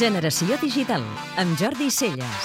Generació 0.00 0.56
Digital, 0.62 1.02
amb 1.36 1.58
Jordi 1.60 1.90
Celles. 1.92 2.44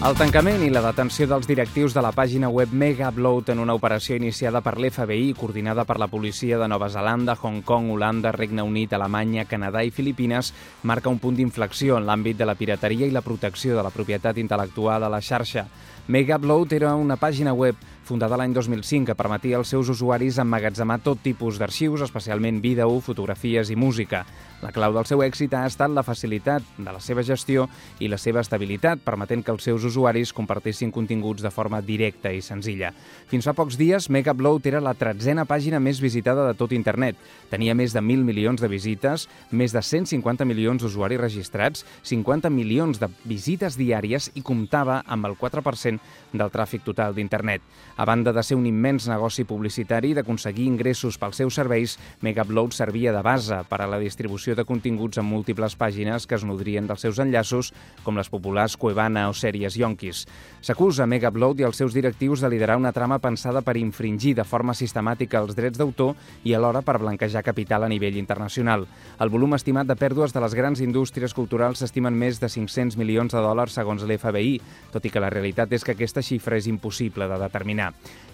El 0.00 0.14
tancament 0.16 0.62
i 0.64 0.70
la 0.72 0.80
detenció 0.80 1.26
dels 1.28 1.44
directius 1.44 1.92
de 1.92 2.00
la 2.00 2.14
pàgina 2.16 2.48
web 2.48 2.72
Mega 2.72 3.10
Upload 3.12 3.50
en 3.52 3.60
una 3.60 3.74
operació 3.76 4.16
iniciada 4.16 4.62
per 4.64 4.78
l'FBI, 4.78 5.34
coordinada 5.36 5.84
per 5.84 5.98
la 6.00 6.08
policia 6.08 6.56
de 6.56 6.70
Nova 6.72 6.88
Zelanda, 6.88 7.34
Hong 7.36 7.60
Kong, 7.68 7.90
Holanda, 7.92 8.32
Regne 8.32 8.64
Unit, 8.64 8.94
Alemanya, 8.96 9.44
Canadà 9.44 9.84
i 9.84 9.92
Filipines, 9.92 10.54
marca 10.88 11.12
un 11.12 11.20
punt 11.20 11.36
d'inflexió 11.36 12.00
en 12.00 12.08
l'àmbit 12.08 12.40
de 12.40 12.48
la 12.48 12.56
pirateria 12.56 13.04
i 13.04 13.12
la 13.12 13.20
protecció 13.20 13.76
de 13.76 13.84
la 13.84 13.92
propietat 13.92 14.40
intel·lectual 14.40 15.04
a 15.04 15.12
la 15.12 15.20
xarxa. 15.20 15.66
Mega 16.08 16.40
Upload 16.40 16.72
era 16.80 16.94
una 16.96 17.20
pàgina 17.20 17.52
web 17.52 17.76
fundada 18.10 18.34
l'any 18.40 18.50
2005, 18.56 19.06
que 19.06 19.14
permetia 19.14 19.60
als 19.60 19.70
seus 19.70 19.88
usuaris 19.92 20.40
emmagatzemar 20.42 20.98
tot 21.04 21.20
tipus 21.22 21.60
d'arxius, 21.62 22.02
especialment 22.02 22.58
vídeo, 22.64 22.98
fotografies 23.06 23.70
i 23.70 23.76
música. 23.78 24.24
La 24.60 24.74
clau 24.76 24.92
del 24.92 25.06
seu 25.08 25.22
èxit 25.24 25.54
ha 25.56 25.62
estat 25.64 25.88
la 25.94 26.02
facilitat 26.04 26.64
de 26.76 26.92
la 26.92 27.00
seva 27.00 27.22
gestió 27.24 27.64
i 28.02 28.10
la 28.12 28.18
seva 28.20 28.42
estabilitat, 28.42 29.00
permetent 29.00 29.44
que 29.46 29.54
els 29.54 29.64
seus 29.64 29.86
usuaris 29.88 30.34
compartissin 30.36 30.90
continguts 30.92 31.40
de 31.40 31.52
forma 31.54 31.80
directa 31.80 32.32
i 32.34 32.42
senzilla. 32.44 32.90
Fins 33.30 33.48
fa 33.48 33.54
pocs 33.56 33.78
dies, 33.80 34.10
Megaupload 34.12 34.66
era 34.68 34.82
la 34.84 34.92
tretzena 34.98 35.46
pàgina 35.48 35.80
més 35.80 36.02
visitada 36.02 36.44
de 36.48 36.58
tot 36.58 36.74
internet. 36.76 37.16
Tenia 37.48 37.76
més 37.78 37.94
de 37.96 38.02
1.000 38.02 38.26
milions 38.26 38.60
de 38.60 38.68
visites, 38.68 39.28
més 39.50 39.72
de 39.72 39.80
150 39.80 40.44
milions 40.44 40.82
d'usuaris 40.82 41.22
registrats, 41.22 41.86
50 42.10 42.50
milions 42.52 43.00
de 43.00 43.08
visites 43.24 43.78
diàries 43.80 44.28
i 44.34 44.44
comptava 44.44 45.00
amb 45.06 45.30
el 45.30 45.38
4% 45.40 46.36
del 46.36 46.52
tràfic 46.52 46.84
total 46.84 47.16
d'internet. 47.16 47.64
A 48.00 48.06
banda 48.06 48.32
de 48.32 48.40
ser 48.42 48.56
un 48.56 48.64
immens 48.64 49.04
negoci 49.10 49.42
publicitari 49.44 50.14
i 50.14 50.16
d'aconseguir 50.16 50.64
ingressos 50.64 51.18
pels 51.20 51.36
seus 51.36 51.58
serveis, 51.58 51.98
Megaupload 52.24 52.72
servia 52.72 53.12
de 53.12 53.20
base 53.20 53.58
per 53.68 53.82
a 53.84 53.88
la 53.92 53.98
distribució 54.00 54.54
de 54.56 54.64
continguts 54.64 55.20
en 55.20 55.26
múltiples 55.28 55.76
pàgines 55.76 56.24
que 56.24 56.38
es 56.38 56.46
nodrien 56.48 56.88
dels 56.88 57.04
seus 57.04 57.20
enllaços, 57.20 57.74
com 58.00 58.16
les 58.16 58.32
populars 58.32 58.78
Cuevana 58.80 59.26
o 59.28 59.34
sèries 59.36 59.76
Yonkis. 59.76 60.22
S'acusa 60.64 61.04
Megaupload 61.04 61.60
i 61.60 61.66
els 61.68 61.76
seus 61.76 61.92
directius 61.92 62.40
de 62.40 62.48
liderar 62.48 62.78
una 62.80 62.94
trama 62.96 63.18
pensada 63.20 63.60
per 63.60 63.76
infringir 63.76 64.32
de 64.38 64.48
forma 64.48 64.72
sistemàtica 64.72 65.44
els 65.44 65.52
drets 65.52 65.76
d'autor 65.76 66.16
i 66.48 66.56
alhora 66.56 66.80
per 66.80 66.96
blanquejar 67.04 67.44
capital 67.44 67.84
a 67.84 67.92
nivell 67.92 68.16
internacional. 68.16 68.88
El 69.20 69.28
volum 69.28 69.58
estimat 69.60 69.84
de 69.84 69.98
pèrdues 70.00 70.32
de 70.32 70.40
les 70.40 70.56
grans 70.56 70.80
indústries 70.80 71.36
culturals 71.36 71.84
s'estimen 71.84 72.16
més 72.16 72.40
de 72.40 72.48
500 72.48 72.96
milions 72.96 73.36
de 73.36 73.44
dòlars 73.44 73.76
segons 73.76 74.08
l'FBI, 74.08 74.56
tot 74.88 75.04
i 75.04 75.12
que 75.12 75.20
la 75.20 75.28
realitat 75.28 75.76
és 75.76 75.84
que 75.84 75.92
aquesta 75.92 76.24
xifra 76.24 76.56
és 76.56 76.72
impossible 76.72 77.28
de 77.28 77.44
determinar. 77.44 77.79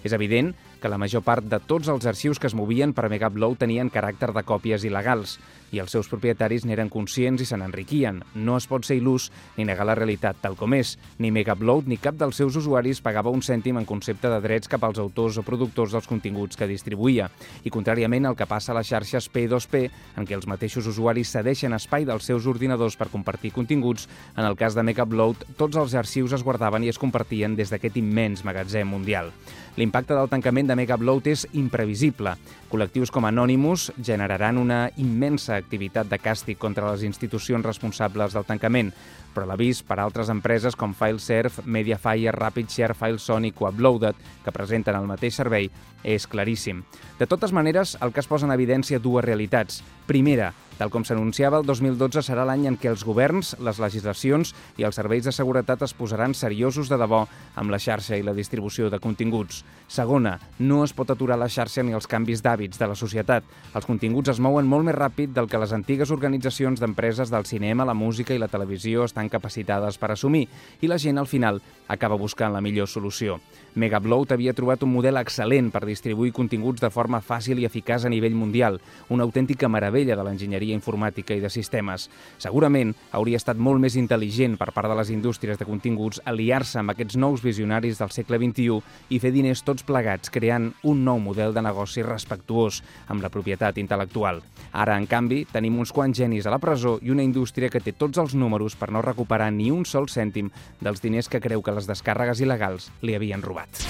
És 0.03 0.15
evident 0.15 0.53
que 0.81 0.89
la 0.89 0.97
major 1.01 1.23
part 1.25 1.45
de 1.45 1.59
tots 1.59 1.89
els 1.91 2.05
arxius 2.09 2.39
que 2.39 2.47
es 2.47 2.55
movien 2.55 2.93
per 2.93 3.09
Megaupload 3.09 3.59
tenien 3.63 3.91
caràcter 3.93 4.33
de 4.35 4.43
còpies 4.47 4.85
il·legals 4.87 5.37
i 5.71 5.81
els 5.83 5.91
seus 5.91 6.07
propietaris 6.07 6.63
n'eren 6.65 6.89
conscients 6.89 7.41
i 7.43 7.47
se 7.47 7.57
n'enriquien. 7.59 8.21
No 8.35 8.55
es 8.57 8.67
pot 8.69 8.85
ser 8.87 8.97
il·lús 8.99 9.27
ni 9.57 9.65
negar 9.67 9.87
la 9.87 9.97
realitat 9.99 10.39
tal 10.41 10.55
com 10.59 10.73
és. 10.77 10.95
Ni 11.19 11.31
Megaupload 11.35 11.89
ni 11.91 11.97
cap 11.99 12.15
dels 12.19 12.39
seus 12.39 12.55
usuaris 12.59 13.01
pagava 13.03 13.33
un 13.33 13.43
cèntim 13.43 13.79
en 13.79 13.87
concepte 13.89 14.31
de 14.31 14.39
drets 14.43 14.71
cap 14.71 14.85
als 14.87 15.01
autors 15.03 15.39
o 15.41 15.43
productors 15.43 15.95
dels 15.95 16.07
continguts 16.07 16.57
que 16.57 16.69
distribuïa. 16.69 17.29
I 17.63 17.73
contràriament 17.73 18.29
al 18.29 18.37
que 18.39 18.47
passa 18.47 18.71
a 18.71 18.77
les 18.79 18.87
xarxes 18.87 19.29
P2P, 19.33 19.83
en 20.17 20.27
què 20.27 20.37
els 20.37 20.47
mateixos 20.47 20.87
usuaris 20.87 21.33
cedeixen 21.35 21.75
espai 21.75 22.07
dels 22.07 22.27
seus 22.27 22.47
ordinadors 22.47 22.95
per 22.95 23.11
compartir 23.11 23.51
continguts, 23.55 24.07
en 24.37 24.45
el 24.45 24.55
cas 24.55 24.75
de 24.75 24.87
Megaupload, 24.87 25.47
tots 25.59 25.77
els 25.77 25.95
arxius 25.99 26.37
es 26.37 26.47
guardaven 26.47 26.85
i 26.85 26.93
es 26.93 27.01
compartien 27.01 27.55
des 27.59 27.73
d'aquest 27.73 27.99
immens 27.99 28.45
magatzem 28.47 28.87
mundial. 28.87 29.33
L'impacte 29.77 30.15
del 30.17 30.29
tancament 30.31 30.66
de 30.67 30.75
Megaupload 30.75 31.29
és 31.31 31.45
imprevisible. 31.57 32.35
Col·lectius 32.67 33.11
com 33.13 33.25
Anonymous 33.25 33.87
generaran 34.03 34.59
una 34.59 34.89
immensa 34.99 35.55
activitat 35.55 36.09
de 36.11 36.19
càstig 36.19 36.59
contra 36.59 36.91
les 36.91 37.05
institucions 37.07 37.65
responsables 37.65 38.35
del 38.35 38.45
tancament, 38.45 38.91
però 39.33 39.47
l'avís 39.47 39.81
per 39.85 39.99
a 39.99 40.05
altres 40.05 40.29
empreses 40.33 40.75
com 40.75 40.95
FileServe, 40.97 41.63
Mediafire, 41.65 42.35
RapidShare, 42.35 42.97
FileSonic 42.97 43.61
o 43.61 43.69
Uploaded, 43.69 44.19
que 44.43 44.53
presenten 44.55 44.99
el 44.99 45.07
mateix 45.07 45.39
servei, 45.39 45.71
és 46.03 46.27
claríssim. 46.27 46.83
De 47.19 47.25
totes 47.25 47.55
maneres, 47.55 47.95
el 48.01 48.11
cas 48.13 48.27
posa 48.27 48.45
en 48.45 48.55
evidència 48.55 48.99
dues 48.99 49.25
realitats. 49.25 49.83
Primera, 50.07 50.51
tal 50.77 50.91
com 50.93 51.03
s'anunciava, 51.05 51.59
el 51.59 51.65
2012 51.65 52.21
serà 52.21 52.45
l'any 52.45 52.67
en 52.69 52.77
què 52.77 52.91
els 52.91 53.03
governs, 53.05 53.55
les 53.63 53.79
legislacions 53.81 54.53
i 54.77 54.85
els 54.87 54.97
serveis 54.99 55.25
de 55.25 55.33
seguretat 55.33 55.81
es 55.85 55.95
posaran 55.97 56.35
seriosos 56.37 56.89
de 56.91 56.99
debò 57.01 57.23
amb 57.57 57.73
la 57.73 57.79
xarxa 57.81 58.17
i 58.17 58.25
la 58.25 58.35
distribució 58.37 58.91
de 58.93 58.99
continguts. 59.01 59.63
Segona, 59.87 60.37
no 60.59 60.83
es 60.85 60.93
pot 60.93 61.09
aturar 61.09 61.39
la 61.41 61.49
xarxa 61.49 61.83
ni 61.83 61.95
els 61.97 62.07
canvis 62.07 62.43
d'hàbits 62.45 62.77
de 62.77 62.89
la 62.91 62.95
societat. 62.95 63.45
Els 63.73 63.89
continguts 63.89 64.29
es 64.33 64.41
mouen 64.43 64.69
molt 64.69 64.85
més 64.85 64.95
ràpid 64.97 65.33
del 65.33 65.49
que 65.49 65.61
les 65.61 65.73
antigues 65.73 66.11
organitzacions 66.13 66.79
d'empreses 66.79 67.33
del 67.33 67.49
cinema, 67.49 67.85
la 67.85 67.97
música 67.97 68.35
i 68.35 68.41
la 68.41 68.51
televisió 68.51 69.05
estan 69.07 69.29
capacitades 69.33 69.97
per 69.97 70.11
assumir, 70.13 70.45
i 70.81 70.91
la 70.91 70.99
gent, 71.01 71.17
al 71.17 71.27
final, 71.27 71.61
acaba 71.87 72.19
buscant 72.19 72.53
la 72.53 72.61
millor 72.61 72.87
solució. 72.87 73.39
Megaupload 73.77 74.33
havia 74.33 74.55
trobat 74.57 74.83
un 74.83 74.91
model 74.93 75.19
excel·lent 75.21 75.69
per 75.71 75.85
distribuir 75.85 76.33
continguts 76.33 76.81
de 76.81 76.89
forma 76.89 77.21
fàcil 77.21 77.61
i 77.61 77.67
eficaç 77.67 78.05
a 78.05 78.09
nivell 78.09 78.35
mundial, 78.35 78.81
una 79.13 79.23
autèntica 79.23 79.69
meravella 79.69 80.17
de 80.17 80.25
l'enginyeria 80.25 80.66
informàtica 80.75 81.35
i 81.35 81.43
de 81.43 81.51
sistemes. 81.53 82.09
Segurament 82.41 82.93
hauria 83.15 83.39
estat 83.39 83.57
molt 83.57 83.81
més 83.83 83.95
intel·ligent 83.99 84.57
per 84.59 84.71
part 84.75 84.89
de 84.91 84.97
les 84.99 85.11
indústries 85.13 85.59
de 85.59 85.67
continguts 85.67 86.21
aliar-se 86.25 86.79
amb 86.81 86.93
aquests 86.93 87.17
nous 87.17 87.43
visionaris 87.43 88.01
del 88.01 88.11
segle 88.11 88.39
XXI 88.41 88.81
i 89.09 89.19
fer 89.23 89.31
diners 89.35 89.63
tots 89.67 89.85
plegats 89.87 90.31
creant 90.33 90.71
un 90.83 91.03
nou 91.05 91.21
model 91.23 91.55
de 91.55 91.63
negoci 91.63 92.03
respectuós 92.05 92.81
amb 93.07 93.23
la 93.23 93.31
propietat 93.33 93.77
intel·lectual. 93.77 94.41
Ara, 94.73 94.97
en 94.97 95.07
canvi, 95.07 95.43
tenim 95.51 95.79
uns 95.79 95.93
quants 95.95 96.17
genis 96.17 96.47
a 96.47 96.53
la 96.53 96.61
presó 96.61 96.97
i 97.01 97.13
una 97.13 97.25
indústria 97.25 97.69
que 97.69 97.81
té 97.83 97.93
tots 97.93 98.19
els 98.21 98.35
números 98.35 98.75
per 98.75 98.91
no 98.91 99.05
recuperar 99.05 99.51
ni 99.53 99.71
un 99.71 99.85
sol 99.85 100.09
cèntim 100.11 100.51
dels 100.81 101.01
diners 101.01 101.29
que 101.29 101.41
creu 101.43 101.63
que 101.63 101.75
les 101.75 101.89
descàrregues 101.89 102.43
il·legals 102.43 102.91
li 103.01 103.15
havien 103.15 103.45
robat. 103.45 103.87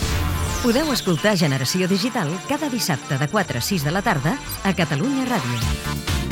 Podeu 0.63 0.89
escoltar 0.91 1.37
Generació 1.37 1.87
Digital 1.87 2.31
cada 2.49 2.69
dissabte 2.73 3.19
de 3.21 3.29
4 3.29 3.61
a 3.61 3.61
6 3.61 3.85
de 3.85 3.93
la 3.93 4.01
tarda 4.01 4.37
a 4.65 4.73
Catalunya 4.73 5.29
Ràdio. 5.29 6.26